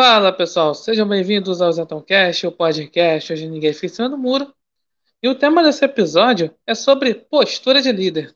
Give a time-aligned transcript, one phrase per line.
[0.00, 4.54] Fala pessoal, sejam bem-vindos ao Zetoncast, o podcast Hoje Ninguém Fica em Cima do Muro.
[5.20, 8.32] E o tema desse episódio é sobre postura de líder.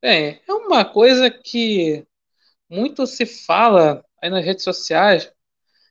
[0.00, 2.06] Bem, é uma coisa que
[2.70, 5.30] muito se fala aí nas redes sociais,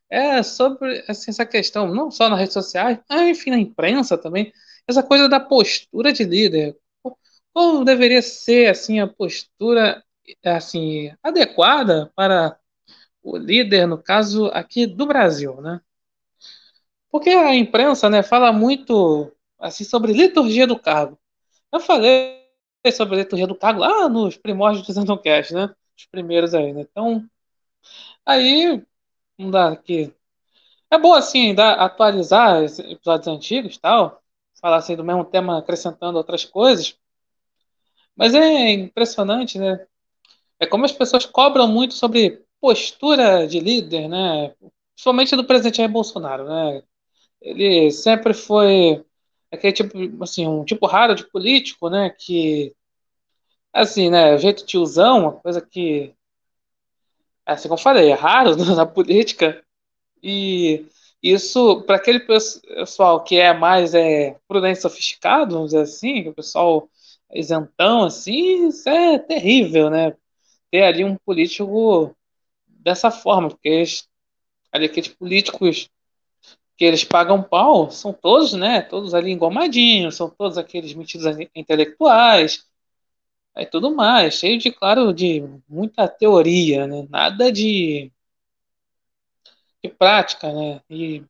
[0.10, 4.52] é sobre assim, essa questão, não só nas redes sociais, mas enfim, na imprensa também,
[4.88, 6.76] essa coisa da postura de líder.
[7.54, 10.04] Como deveria ser assim a postura
[10.44, 12.59] assim adequada para
[13.24, 15.82] o líder, no caso aqui do Brasil, né?
[17.12, 21.20] Porque a imprensa, né, fala muito assim sobre liturgia do cargo.
[21.72, 22.40] Eu falei
[22.94, 25.74] sobre liturgia do cargo lá nos primórdios do Zendocast, né?
[25.98, 26.82] Os primeiros aí, né?
[26.82, 27.28] Então,
[28.26, 28.84] aí
[29.38, 30.14] não dá aqui.
[30.92, 34.24] É bom assim, dar, atualizar episódios antigos, tal,
[34.62, 36.98] falar assim do mesmo tema acrescentando outras coisas.
[38.16, 39.86] Mas é impressionante, né?
[40.60, 44.54] É como as pessoas cobram muito sobre postura de líder, né?
[44.96, 46.84] Principalmente do presidente Jair Bolsonaro, né?
[47.42, 49.04] Ele sempre foi
[49.52, 52.10] aquele tipo, assim, um tipo raro de político, né?
[52.10, 52.76] Que,
[53.74, 54.38] assim, né?
[54.38, 56.14] Jeito tiozão, uma coisa que,
[57.46, 59.64] assim como eu falei, é raro na política.
[60.24, 60.86] E
[61.24, 66.36] isso, para aquele pessoal que é mais é, prudente sofisticado, vamos dizer assim, que o
[66.36, 66.90] pessoal
[67.34, 70.16] isentão, assim, isso é terrível, né?
[70.72, 72.16] Ter ali um político
[72.80, 74.08] dessa forma, porque eles,
[74.72, 75.90] ali, aqueles políticos
[76.78, 82.66] que eles pagam pau são todos, né, todos ali engomadinhos, são todos aqueles metidos intelectuais,
[83.58, 88.12] e tudo mais, cheio de, claro, de muita teoria, né, nada de,
[89.84, 91.24] de prática, né, e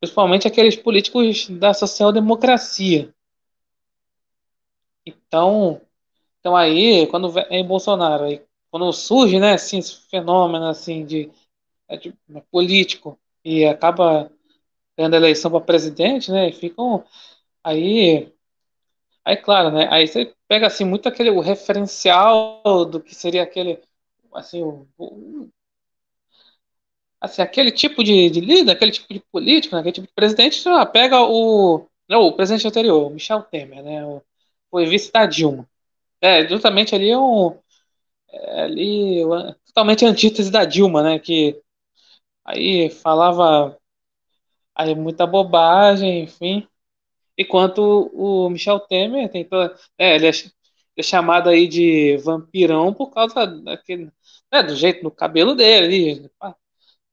[0.00, 3.12] principalmente aqueles políticos da social-democracia.
[5.04, 5.80] Então,
[6.40, 11.30] então aí, quando vem Bolsonaro, aí quando surge, né, assim, esse fenômeno assim de,
[11.88, 14.30] é de, né, político e acaba
[14.96, 17.04] tendo eleição para presidente, né, e ficam
[17.64, 18.32] aí
[19.24, 23.80] aí claro, né, aí você pega assim muito aquele o referencial do que seria aquele
[24.34, 25.48] assim o, o
[27.20, 30.62] assim aquele tipo de, de líder, aquele tipo de político, né, aquele tipo de presidente,
[30.62, 34.22] já pega o não, o presidente anterior, o Michel Temer, né, o,
[34.70, 35.68] foi vice da Dilma.
[36.20, 37.56] É, justamente ali é um
[38.32, 39.22] ali
[39.66, 41.18] totalmente antítese da Dilma, né?
[41.18, 41.60] Que
[42.44, 43.78] aí falava
[44.74, 46.66] aí muita bobagem, enfim.
[47.36, 50.32] Enquanto o Michel Temer tem toda, é, ele é,
[50.96, 54.12] é, chamado aí de vampirão por causa daquele,
[54.52, 56.30] né, do jeito do cabelo dele,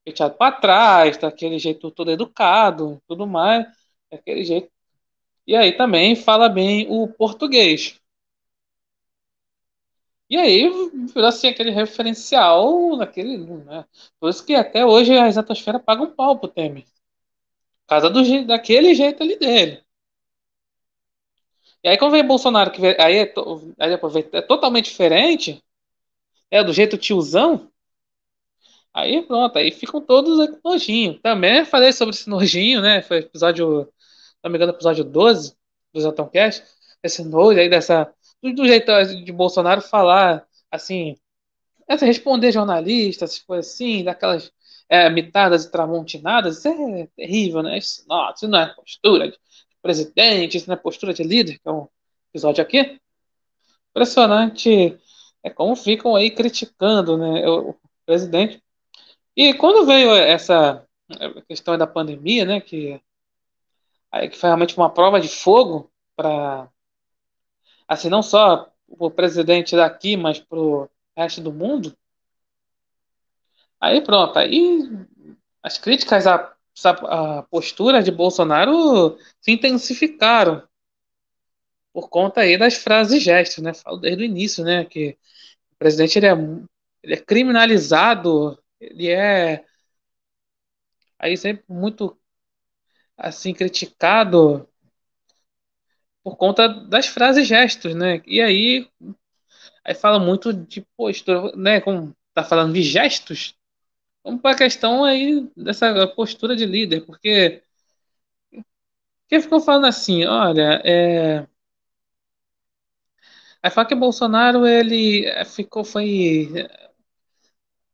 [0.04, 3.66] penteado para trás, daquele jeito todo educado, tudo mais,
[4.10, 4.70] daquele jeito.
[5.46, 8.00] E aí também fala bem o português.
[10.28, 10.68] E aí
[11.14, 13.38] virou assim aquele referencial daquele.
[13.38, 13.84] Né?
[14.18, 16.84] Por isso que até hoje a exatosfera paga um pau pro Temer.
[16.84, 19.84] Por causa do, daquele jeito ali dele.
[21.82, 23.34] E aí quando vem Bolsonaro, que aí, é,
[23.78, 23.98] aí
[24.32, 25.62] é totalmente diferente,
[26.50, 27.70] é do jeito tiozão,
[28.92, 31.20] aí pronto, aí ficam todos com nojinho.
[31.20, 33.02] Também falei sobre esse nojinho, né?
[33.02, 35.56] Foi episódio, se não me engano, episódio 12
[35.92, 36.64] do Zatoncast,
[37.02, 38.12] esse nojo aí dessa
[38.54, 38.92] do jeito
[39.24, 41.16] de Bolsonaro falar, assim,
[41.88, 44.52] essa responder jornalistas, essas coisas assim, daquelas
[44.88, 47.78] é, mitadas e tramontinadas, isso é terrível, né?
[47.78, 49.38] Isso, não, isso não é postura de
[49.82, 51.88] presidente, isso não é postura de líder, que é um
[52.30, 53.00] episódio aqui.
[53.90, 54.98] Impressionante
[55.42, 58.62] é como ficam aí criticando né, o, o presidente.
[59.36, 60.86] E quando veio essa
[61.48, 63.00] questão da pandemia, né, que,
[64.30, 66.68] que foi realmente uma prova de fogo para
[67.88, 71.96] assim, não só o presidente daqui, mas para o resto do mundo,
[73.80, 74.88] aí pronto, aí
[75.62, 76.54] as críticas à,
[76.84, 80.62] à postura de Bolsonaro se intensificaram
[81.92, 83.72] por conta aí das frases e gestos, né?
[83.72, 84.84] Falo desde o início, né?
[84.84, 85.16] Que
[85.72, 86.32] o presidente ele é,
[87.02, 89.64] ele é criminalizado, ele é
[91.18, 92.18] aí sempre muito
[93.16, 94.68] assim criticado
[96.26, 98.20] por conta das frases gestos, né?
[98.26, 98.88] E aí,
[99.84, 101.80] aí fala muito de postura, né?
[101.80, 103.54] Como tá falando de gestos,
[104.24, 107.62] vamos para a questão aí dessa postura de líder, porque
[109.28, 111.46] que ficam falando assim, olha, é,
[113.62, 116.50] aí fala que Bolsonaro ele ficou foi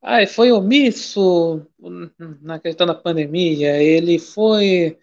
[0.01, 1.65] ah, foi omisso
[2.41, 4.99] na questão da pandemia, ele foi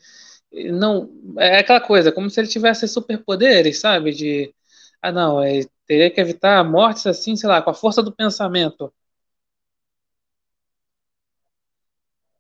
[0.52, 4.12] não é aquela coisa, como se ele tivesse superpoderes, sabe?
[4.14, 4.54] De
[5.02, 8.94] ah, não, é, teria que evitar mortes assim, sei lá, com a força do pensamento.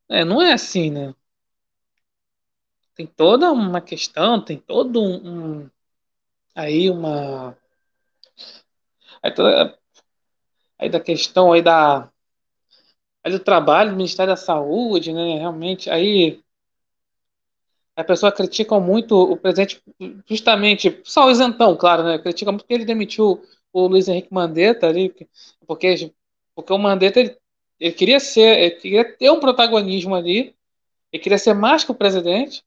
[0.09, 1.13] É, não é assim, né?
[2.95, 5.69] Tem toda uma questão, tem todo um, um
[6.55, 7.57] aí uma
[9.21, 9.77] aí, toda,
[10.79, 12.09] aí da questão aí da
[13.23, 15.37] aí do trabalho do Ministério da Saúde, né?
[15.37, 16.41] Realmente aí
[17.99, 19.81] a pessoa critica muito o presidente,
[20.25, 22.17] justamente, só o isentão, claro, né?
[22.17, 23.41] Critica muito porque ele demitiu
[23.73, 25.13] o Luiz Henrique Mandetta ali,
[25.67, 26.13] porque,
[26.55, 27.37] porque o Mandetta ele,
[27.79, 30.55] ele queria ser, ele queria ter um protagonismo ali,
[31.11, 32.63] ele queria ser mais que o presidente,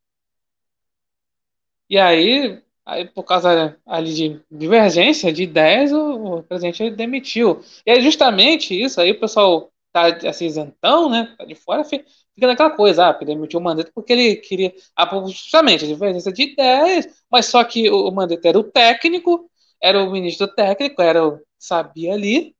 [1.88, 7.62] e aí, aí por causa ali de divergência de ideias, o, o presidente ele demitiu.
[7.86, 11.34] E é justamente isso, aí o pessoal tá assim, isentão, né?
[11.38, 14.74] Tá de fora, fica, fica naquela coisa, ah, ele demitiu o Mandetta porque ele queria,
[14.96, 19.50] ah, justamente, a diferença de ideias, mas só que o, o Mandetta era o técnico,
[19.82, 22.54] era o ministro técnico, era o, sabia ali,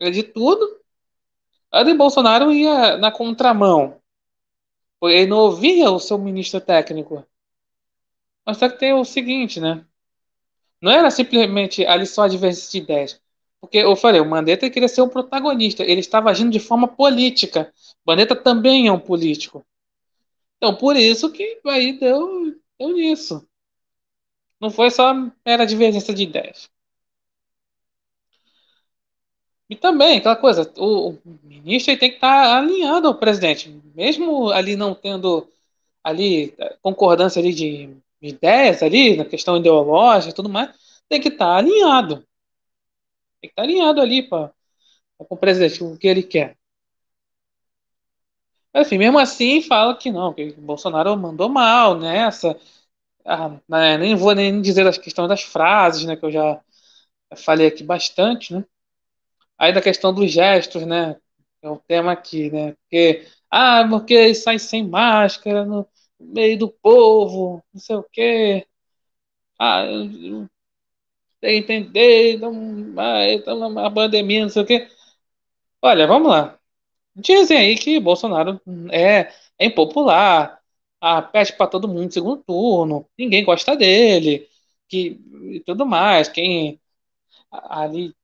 [0.00, 0.80] de tudo.
[1.72, 4.00] Aí Bolsonaro ia na contramão.
[5.02, 7.26] Ele não ouvia o seu ministro técnico.
[8.46, 9.84] Mas só que tem o seguinte, né?
[10.80, 13.21] Não era simplesmente ali só a divergência de ideias.
[13.62, 15.84] Porque eu falei, o Mandetta queria ser um protagonista.
[15.84, 17.72] Ele estava agindo de forma política.
[18.04, 19.64] Mandetta também é um político.
[20.56, 23.46] Então, por isso que aí deu, deu nisso.
[24.60, 25.14] Não foi só
[25.46, 26.68] mera divergência de ideias.
[29.70, 33.70] E também, aquela coisa, o, o ministro tem que estar alinhado ao presidente.
[33.94, 35.48] Mesmo ali não tendo
[36.02, 40.70] ali concordância ali de ideias ali, na questão ideológica e tudo mais,
[41.08, 42.26] tem que estar alinhado.
[43.42, 44.52] Tem que estar alinhado ali pra,
[45.18, 46.58] com o presidente, o que ele quer.
[48.72, 52.58] Mas, enfim, mesmo assim, fala que não, que o Bolsonaro mandou mal nessa.
[53.26, 56.60] Ah, né, nem vou nem dizer as questões das frases, né, que eu já
[57.36, 58.64] falei aqui bastante, né?
[59.58, 61.16] Aí da questão dos gestos, né?
[61.62, 62.72] É um tema aqui, né?
[62.74, 65.86] Porque, ah, porque sai sem máscara no
[66.20, 68.66] meio do povo, não sei o quê.
[69.58, 69.84] Ah,
[71.42, 74.88] entender, então, a pandemia, não sei o quê.
[75.82, 76.58] Olha, vamos lá.
[77.16, 78.60] Dizem aí que Bolsonaro
[78.90, 80.60] é, é impopular,
[81.00, 84.48] ah, pede para todo mundo segundo turno, ninguém gosta dele,
[84.88, 85.20] que
[85.52, 86.28] e tudo mais.
[86.28, 86.80] Quem
[87.50, 88.14] ali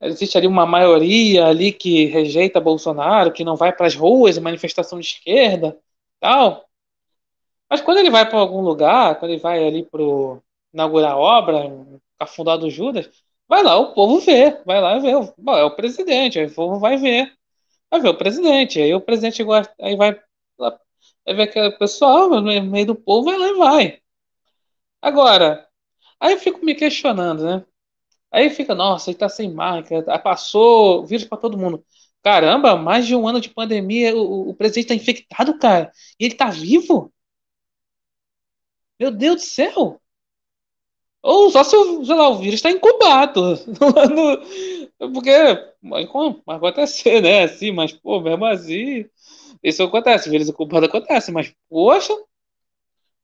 [0.00, 5.00] existe ali uma maioria ali que rejeita Bolsonaro, que não vai para as ruas, manifestação
[5.00, 5.78] de esquerda,
[6.20, 6.66] tal.
[7.68, 10.02] Mas quando ele vai para algum lugar, quando ele vai ali para
[10.76, 11.58] inaugurar a obra,
[12.18, 13.10] afundar do Judas,
[13.48, 16.98] vai lá, o povo vê, vai lá ver, é o presidente, aí o povo vai
[16.98, 17.32] ver,
[17.90, 20.20] vai ver o presidente, aí o presidente gosta, aí vai
[20.58, 20.78] lá,
[21.26, 24.02] vai ver aquele pessoal no meio do povo, vai lá e vai.
[25.00, 25.66] Agora,
[26.20, 27.64] aí eu fico me questionando, né?
[28.32, 31.84] Aí fica, nossa, ele tá sem máscara, passou vírus para todo mundo.
[32.22, 36.34] Caramba, mais de um ano de pandemia, o, o presidente tá infectado, cara, e ele
[36.36, 37.12] tá vivo?
[39.00, 40.00] Meu Deus do céu!
[41.26, 41.76] Ou só se,
[42.06, 43.58] sei lá, o vírus está incubado.
[45.12, 45.30] porque
[45.82, 46.04] pode
[46.68, 47.42] acontecer, né?
[47.42, 49.04] Assim, mas, pô, mesmo assim,
[49.60, 52.14] isso acontece, vírus incubado acontece, mas, poxa,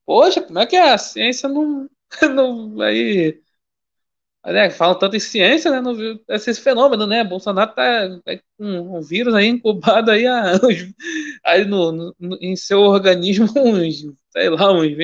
[0.05, 0.91] poxa, como é que é?
[0.91, 1.89] A ciência não,
[2.35, 3.41] não aí
[4.45, 9.32] né, tanto em ciência, né, viu esse fenômeno, né, Bolsonaro tá, tá com um, vírus
[9.35, 10.61] aí incubado aí anos,
[11.47, 14.97] aí no, no, em seu organismo, uns, sei lá, uns,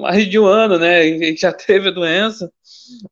[0.00, 1.02] mais de um ano, né,
[1.36, 2.52] já teve a doença,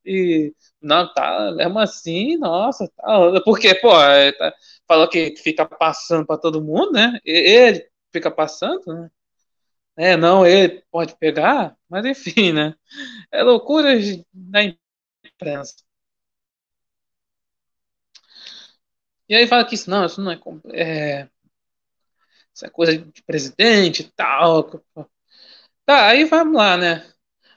[0.05, 4.55] e não, tá, mesmo assim, nossa, tá, porque, pô, é, tá,
[4.89, 9.11] falou que fica passando para todo mundo, né, ele fica passando, né,
[9.97, 12.75] é, não, ele pode pegar, mas enfim, né,
[13.33, 13.91] é loucura
[14.33, 14.63] da
[15.25, 15.75] imprensa.
[19.29, 20.39] E aí fala que isso não, isso não é,
[20.73, 21.29] é
[22.55, 24.71] isso é coisa de presidente e tal.
[25.87, 27.05] Tá, aí vamos lá, né?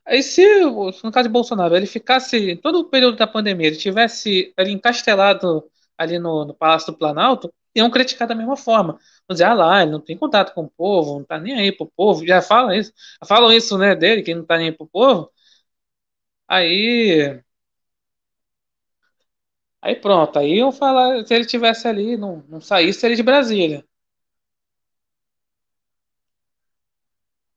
[0.05, 4.53] Aí se, no caso de Bolsonaro, ele ficasse todo o período da pandemia, ele tivesse
[4.57, 5.63] ali encastelado
[5.97, 8.93] ali no, no Palácio do Planalto, iam criticar da mesma forma.
[9.27, 11.71] Vão dizer, ah lá, ele não tem contato com o povo, não tá nem aí
[11.71, 12.93] pro povo, já falam isso,
[13.27, 15.31] falam isso, né, dele, que não tá nem aí pro povo.
[16.47, 17.43] Aí
[19.81, 23.86] Aí pronto, aí eu falar, se ele tivesse ali, não, não saísse ele de Brasília.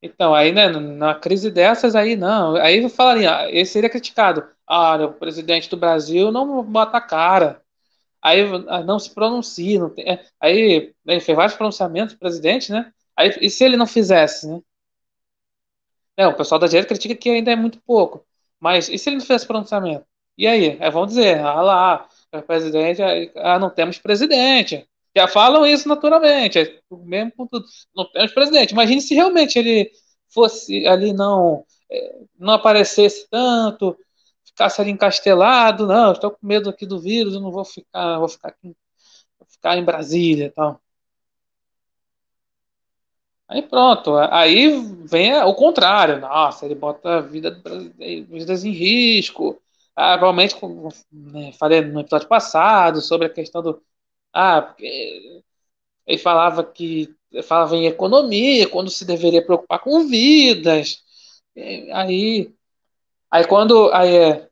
[0.01, 2.55] Então, aí, né, na crise dessas, aí não.
[2.55, 4.47] Aí eu falaria, esse seria criticado.
[4.67, 7.61] Ah, o presidente do Brasil não bota a cara.
[8.21, 9.79] Aí ah, não se pronuncia.
[9.79, 12.93] Não tem, é, aí ele fez vários pronunciamentos, presidente, né?
[13.17, 14.61] Aí, e se ele não fizesse, né?
[16.17, 18.25] É, o pessoal da direita critica que ainda é muito pouco.
[18.59, 20.05] Mas e se ele não fizesse pronunciamento?
[20.37, 20.77] E aí?
[20.81, 22.09] Aí vão dizer, ah lá,
[22.47, 23.01] presidente,
[23.35, 24.87] ah, não temos presidente.
[25.15, 27.63] Já falam isso naturalmente, é o mesmo ponto
[27.95, 28.71] no presidente.
[28.71, 29.91] Imagine se realmente ele
[30.29, 33.97] fosse ali não é, não aparecesse tanto,
[34.45, 38.29] ficasse ali encastelado, não, estou com medo aqui do vírus, eu não vou ficar, vou
[38.29, 38.75] ficar aqui,
[39.39, 40.81] vou ficar em Brasília, tal.
[43.47, 44.69] Aí pronto, aí
[45.05, 46.19] vem o contrário.
[46.21, 47.61] Nossa, ele bota a vida
[48.29, 49.61] vidas em risco.
[49.93, 50.55] Ah, provavelmente,
[51.11, 53.81] né, falei no episódio passado sobre a questão do.
[54.33, 55.43] Ah, porque
[56.07, 61.03] ele falava que falava em economia, quando se deveria preocupar com vidas.
[61.93, 62.53] Aí,
[63.31, 64.49] aí quando aí, é,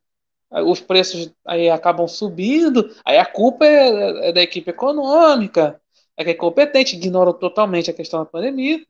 [0.64, 5.82] os preços aí acabam subindo, aí a culpa é, é da equipe econômica,
[6.18, 8.86] é que é competente, ignora totalmente a questão da pandemia.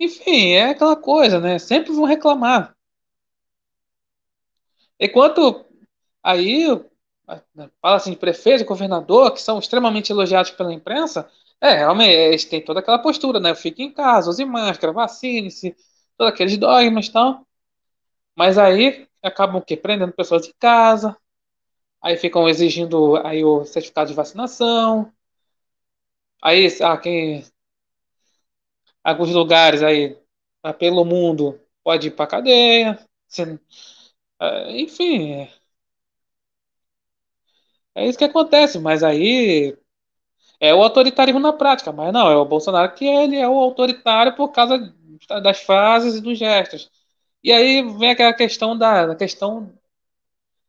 [0.00, 1.58] Enfim, é aquela coisa, né?
[1.58, 2.74] Sempre vão reclamar.
[4.98, 5.64] Enquanto
[6.22, 6.66] aí
[7.80, 11.28] fala assim de prefeito, governador, que são extremamente elogiados pela imprensa,
[11.60, 13.54] é, realmente, eles têm toda aquela postura, né?
[13.54, 15.76] Fique em casa, use máscara, vacine-se,
[16.16, 17.46] todos aqueles dogmas e tal.
[18.36, 19.76] Mas aí acabam o quê?
[19.76, 21.16] Prendendo pessoas em casa,
[22.02, 25.12] aí ficam exigindo aí o certificado de vacinação.
[26.42, 27.44] Aí, ah, quem
[29.02, 30.16] alguns lugares aí
[30.62, 32.98] ah, pelo mundo pode ir para cadeia.
[34.40, 35.48] Ah, enfim,
[37.94, 39.76] é isso que acontece, mas aí
[40.60, 44.34] é o autoritarismo na prática, mas não, é o Bolsonaro que ele é o autoritário
[44.36, 44.94] por causa
[45.42, 46.90] das frases e dos gestos.
[47.42, 49.72] E aí vem aquela questão da, da questão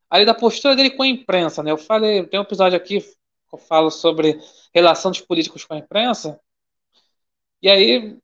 [0.10, 1.72] ali da postura dele com a imprensa, né?
[1.72, 4.40] Eu falei, tem um episódio aqui que eu falo sobre
[4.74, 6.40] relação dos políticos com a imprensa.
[7.62, 8.18] E aí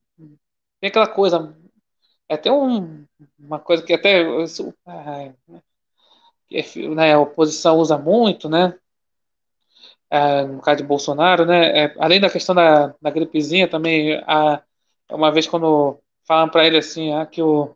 [0.80, 1.56] tem aquela coisa,
[2.30, 3.06] é até um,
[3.40, 4.24] uma coisa que até
[6.48, 8.78] que, né, a oposição usa muito, né?
[10.16, 11.86] É, no caso de Bolsonaro, né?
[11.86, 14.62] É, além da questão da, da gripezinha, também, a,
[15.12, 17.76] uma vez quando falam para ele assim, ah, que o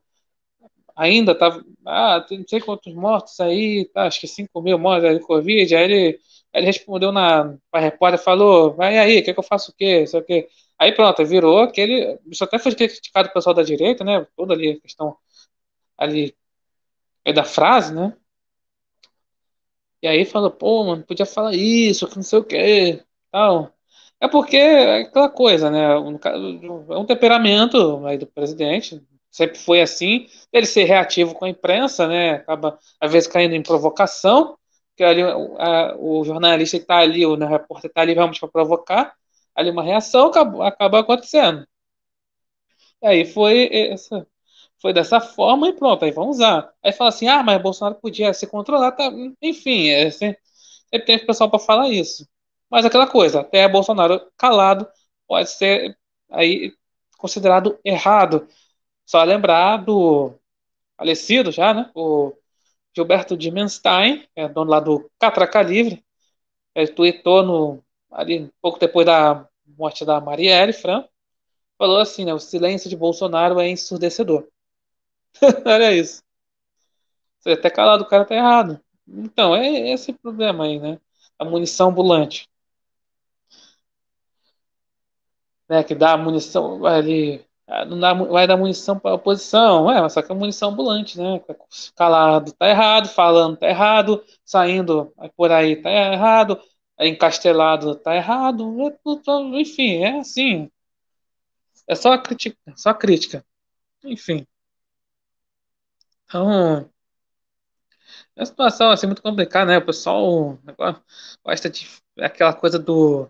[0.96, 5.20] ainda tava, ah, não sei quantos mortos aí, tá, acho que 5 mil mortos de
[5.26, 6.20] Covid, aí ele,
[6.54, 10.20] ele respondeu na, a repórter, falou, vai aí, quer que eu faça o quê, sei
[10.20, 10.48] o quê.
[10.78, 14.72] Aí pronto, virou aquele, isso até foi criticado o pessoal da direita, né, toda ali
[14.72, 15.18] a questão
[15.98, 16.36] ali
[17.26, 18.16] é da frase, né,
[20.02, 23.74] e aí fala, pô, mano, podia falar isso, que não sei o quê, tal.
[24.20, 25.80] É porque é aquela coisa, né?
[25.94, 29.02] É um temperamento aí do presidente,
[29.32, 30.28] sempre foi assim.
[30.52, 32.34] Ele ser reativo com a imprensa, né?
[32.36, 34.58] Acaba, às vezes, caindo em provocação,
[34.96, 38.50] que ali a, o jornalista está ali, o, né, o repórter está ali realmente para
[38.50, 39.14] provocar,
[39.56, 41.66] ali uma reação acaba, acaba acontecendo.
[43.02, 44.26] E aí foi essa,
[44.82, 46.72] foi dessa forma e pronto, aí vamos usar.
[46.84, 49.12] Aí fala assim, ah, mas Bolsonaro podia se controlar, tá?
[49.42, 50.40] enfim, é, sempre,
[51.06, 52.28] tem pessoal para falar isso.
[52.70, 54.88] Mas aquela coisa, até Bolsonaro calado
[55.28, 55.98] pode ser
[56.30, 56.74] aí
[57.18, 58.48] considerado errado.
[59.06, 60.34] Só lembrar do
[60.98, 61.92] falecido já, né?
[61.96, 62.34] O
[62.96, 66.04] Gilberto Dimenstein, é dono lá do Catraca Livre.
[66.76, 71.06] Ele tweetou no, ali, pouco depois da morte da Marielle Fran,
[71.78, 72.34] falou assim, né?
[72.34, 74.48] O silêncio de Bolsonaro é ensurdecedor.
[75.66, 76.22] Olha isso.
[77.40, 78.80] Você até calado, o cara tá errado.
[79.08, 81.00] Então, é esse problema aí, né?
[81.38, 82.48] A munição ambulante.
[85.70, 87.46] Né, que dá munição ali.
[87.88, 89.90] Não dá, vai dar munição para a oposição.
[89.92, 91.40] É, mas só que é munição ambulante, né?
[91.96, 96.60] Calado tá errado, falando tá errado, saindo por aí tá errado,
[97.00, 98.76] encastelado tá errado.
[98.90, 100.70] É enfim, é assim.
[101.88, 103.46] É só crítica, só crítica.
[104.04, 104.48] Enfim.
[106.30, 106.90] Então,
[108.36, 109.78] é uma situação assim muito complicada, né?
[109.78, 110.58] O pessoal
[111.44, 111.88] gosta de
[112.20, 113.30] aquela coisa do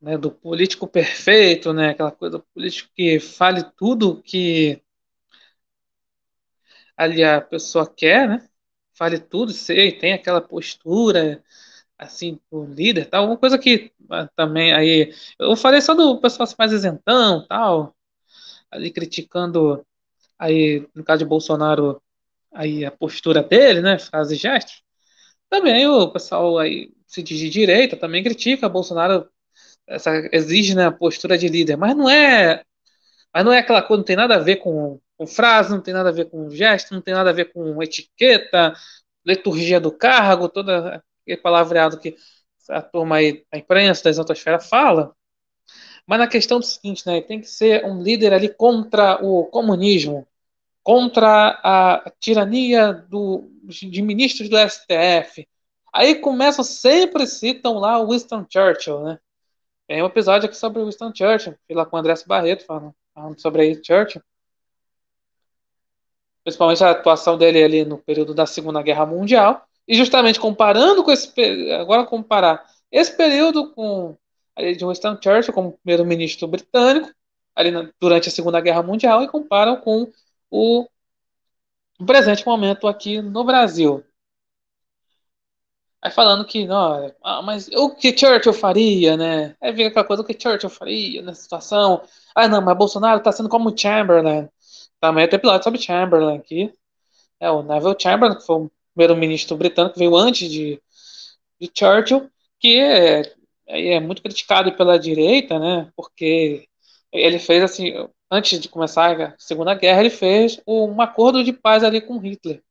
[0.00, 1.90] né, do político perfeito, né?
[1.90, 4.82] Aquela coisa do político que fale tudo que
[6.96, 8.48] ali a pessoa quer, né?
[8.94, 11.42] Fale tudo, sei, tem aquela postura
[11.98, 16.48] assim, o líder, tal, uma coisa que ah, também aí eu falei só do pessoal
[16.58, 17.96] mais isentão, tal,
[18.70, 19.84] ali criticando
[20.42, 22.02] aí no caso de Bolsonaro
[22.52, 24.82] aí a postura dele, né, frases e gestos.
[25.50, 29.28] Também o pessoal aí se diz de direita também critica Bolsonaro
[29.86, 32.64] essa exige né, a postura de líder, mas não é
[33.34, 35.94] mas não é aquela coisa, não tem nada a ver com, com frase, não tem
[35.94, 38.74] nada a ver com gesto, não tem nada a ver com etiqueta,
[39.26, 42.16] liturgia do cargo, toda aquele palavreado que
[42.68, 45.14] a turma aí, a imprensa da exatosfera fala.
[46.06, 50.26] Mas na questão do seguinte, né, tem que ser um líder ali contra o comunismo,
[50.82, 55.46] contra a tirania do, de ministros do STF,
[55.92, 59.18] Aí começam, sempre citam lá o Winston Churchill, né?
[59.86, 62.94] Tem um episódio aqui sobre o Winston Churchill, fui lá com o André Barreto falando,
[63.14, 64.22] falando sobre aí Churchill.
[66.42, 69.66] Principalmente a atuação dele ali no período da Segunda Guerra Mundial.
[69.86, 71.30] E justamente comparando com esse
[71.72, 74.16] agora comparar esse período com
[74.56, 77.10] ali de Winston Churchill como primeiro-ministro britânico
[77.54, 80.10] ali na, durante a Segunda Guerra Mundial e comparam com
[80.52, 80.86] o
[82.04, 84.04] presente momento aqui no Brasil.
[86.02, 89.56] Aí falando que, não, ah, mas o que Churchill faria, né?
[89.60, 92.02] Aí vem aquela coisa, o que Churchill faria nessa situação?
[92.34, 94.48] Ah, não, mas Bolsonaro tá sendo como Chamberlain.
[95.00, 96.72] Também tem episódio sobre Chamberlain aqui.
[97.40, 100.82] É, o Neville Chamberlain, que foi o primeiro-ministro britânico, veio antes de,
[101.60, 102.28] de Churchill,
[102.58, 103.32] que é,
[103.66, 105.90] é muito criticado pela direita, né?
[105.96, 106.68] Porque
[107.12, 111.84] ele fez assim, antes de começar a Segunda Guerra, ele fez um acordo de paz
[111.84, 112.62] ali com Hitler.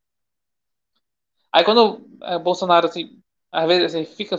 [1.52, 4.36] Aí quando é, Bolsonaro assim, às vezes assim, fica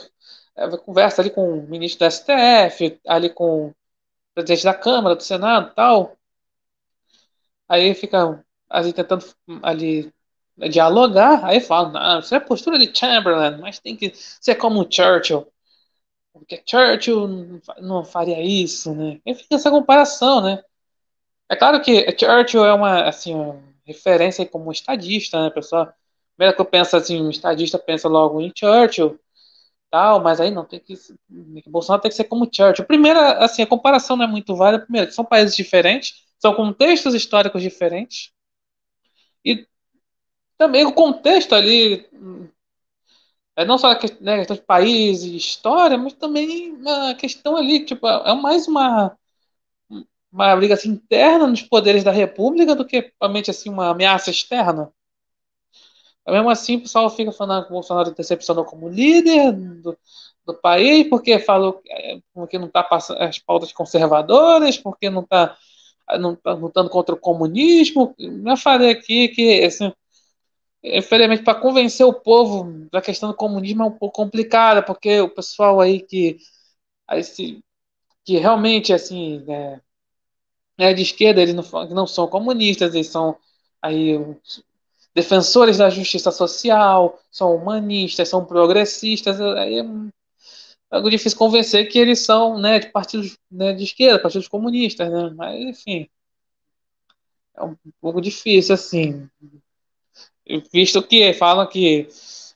[0.58, 3.76] é, conversa ali com o ministro da STF, ali com o
[4.36, 6.18] presidente da Câmara, do Senado, tal.
[7.70, 9.26] Aí fica ali tentando
[9.64, 10.12] ali
[10.70, 15.48] dialogar, aí fala, não, isso é postura de Chamberlain, mas tem que ser como Churchill.
[16.34, 19.22] Porque Churchill não faria isso, né?
[19.26, 20.64] E fica essa comparação, né?
[21.54, 23.36] É claro que Churchill é uma, assim,
[23.86, 25.94] referência como estadista, né, pessoal?
[26.36, 29.20] Primeiro que eu penso assim, um estadista pensa logo em Churchill,
[29.92, 30.96] tal, mas aí não, tem que.
[31.68, 32.86] Bolsonaro tem que ser como Churchill.
[32.86, 34.84] Primeiro, assim, a comparação não é muito válida.
[34.84, 38.32] Primeiro, são países diferentes, são contextos históricos diferentes.
[39.46, 39.68] E
[40.58, 42.10] também o contexto ali.
[43.56, 47.56] É não só a questão, né, questão de país e história, mas também a questão
[47.56, 49.16] ali, tipo, é mais uma
[50.34, 54.92] uma briga assim, interna nos poderes da República do que realmente assim uma ameaça externa.
[56.28, 59.98] Mesmo assim, o pessoal fica falando que o Bolsonaro decepcionou como líder do,
[60.46, 65.58] do país, porque falou é, porque não está passando as pautas conservadoras, porque não está
[66.20, 68.16] não tá lutando contra o comunismo.
[68.18, 69.92] Eu falei aqui que, assim,
[70.84, 75.30] infelizmente, para convencer o povo da questão do comunismo é um pouco complicado, porque o
[75.30, 76.38] pessoal aí que,
[77.08, 77.64] aí, se,
[78.26, 79.82] que realmente, assim, é,
[80.78, 83.38] é de esquerda, eles não, não são comunistas, eles são
[83.82, 84.20] aí
[85.14, 89.86] defensores da justiça social, são humanistas, são progressistas, aí é
[90.90, 95.30] algo difícil convencer que eles são né, de partidos né, de esquerda, partidos comunistas, né?
[95.36, 96.10] Mas, enfim,
[97.56, 99.30] é um pouco difícil, assim.
[100.72, 102.08] Visto que falam que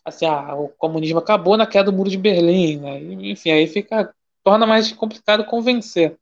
[0.03, 2.99] assim, ah, o comunismo acabou na queda do muro de Berlim, né?
[3.29, 6.17] Enfim, aí fica torna mais complicado convencer.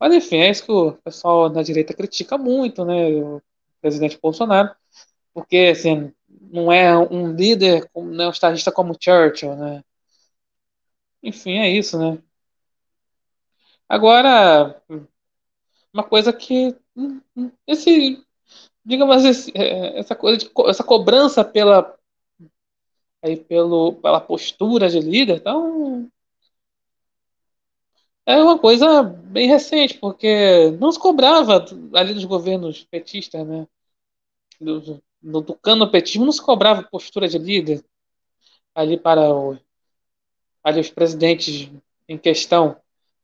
[0.00, 3.08] Mas enfim, é isso que o pessoal da direita critica muito, né?
[3.22, 3.42] O
[3.80, 4.74] presidente Bolsonaro
[5.32, 9.84] porque assim, não é um líder, não é um estadista como Churchill, né?
[11.22, 12.18] Enfim, é isso, né?
[13.88, 14.80] Agora,
[15.92, 16.76] uma coisa que
[17.66, 18.24] esse,
[18.84, 21.96] digamos é, essa coisa de, essa cobrança pela
[23.22, 26.10] aí pelo pela postura de líder, então
[28.32, 31.64] é uma coisa bem recente, porque não se cobrava
[31.94, 33.66] ali dos governos petistas, né?
[34.60, 37.84] Do, no tucano-petismo não se cobrava postura de líder
[38.74, 39.58] ali para o,
[40.62, 41.70] ali os presidentes
[42.08, 42.76] em questão,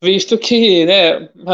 [0.02, 1.30] visto que né,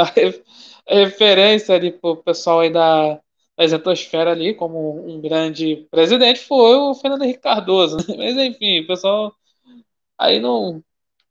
[0.86, 3.14] a referência ali para o pessoal aí da,
[3.56, 7.96] da ali como um grande presidente foi o Fernando Henrique Cardoso.
[8.08, 8.16] Né?
[8.16, 9.34] Mas enfim, o pessoal
[10.18, 10.82] aí não,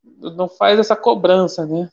[0.03, 1.89] não faz essa cobrança, né?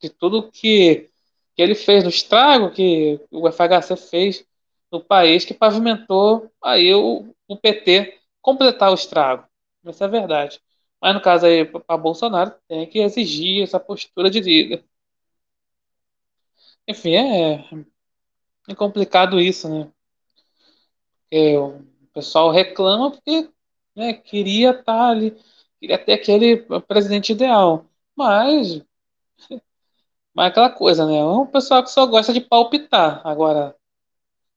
[0.00, 1.10] De tudo que,
[1.54, 4.46] que ele fez, no estrago que o FHC fez
[4.90, 9.46] no país que pavimentou aí o, o PT completar o estrago.
[9.84, 10.60] Isso é verdade.
[11.00, 14.84] Mas no caso aí, para Bolsonaro, tem que exigir essa postura de líder.
[16.86, 17.64] Enfim, é,
[18.68, 19.92] é complicado isso, né?
[21.58, 21.82] O
[22.12, 23.50] pessoal reclama porque
[23.94, 25.36] né, queria estar tá ali,
[25.78, 26.56] queria ter aquele
[26.86, 27.86] presidente ideal.
[28.16, 28.82] Mas,
[30.38, 31.16] mas é aquela coisa, né?
[31.16, 33.20] É um pessoal que só gosta de palpitar.
[33.26, 33.74] Agora,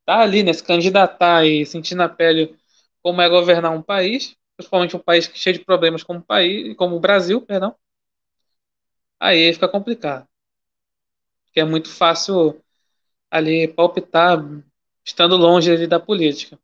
[0.05, 2.55] tá ali, né, se candidatar e sentir na pele
[3.01, 6.99] como é governar um país, principalmente um país cheio de problemas como país, como o
[6.99, 7.75] Brasil, perdão,
[9.19, 10.27] aí fica complicado.
[11.45, 12.61] Porque é muito fácil
[13.31, 14.39] ali palpitar
[15.03, 16.59] estando longe ali da política.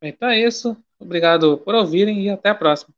[0.00, 0.76] Então é isso.
[0.98, 2.94] Obrigado por ouvirem e até a próxima.